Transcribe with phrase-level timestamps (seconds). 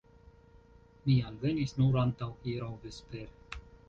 [1.09, 3.61] Mi alvenis nur antaŭhieraŭ vespere.